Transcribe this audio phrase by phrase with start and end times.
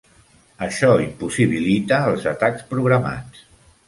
[0.67, 3.45] Això impossibilita els atacs programats.